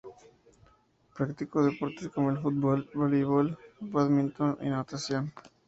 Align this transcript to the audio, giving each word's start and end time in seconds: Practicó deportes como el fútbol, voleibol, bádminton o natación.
Practicó 1.15 1.63
deportes 1.63 2.09
como 2.09 2.31
el 2.31 2.39
fútbol, 2.39 2.89
voleibol, 2.95 3.55
bádminton 3.81 4.57
o 4.59 4.63
natación. 4.65 5.31